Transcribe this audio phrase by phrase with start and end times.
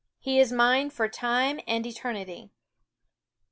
[0.17, 2.49] He is mine for time and eternity."